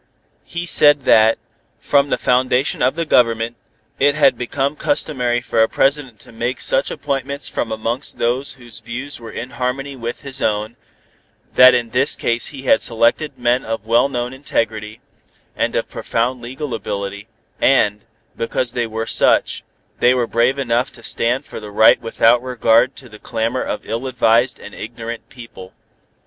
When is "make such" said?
6.31-6.89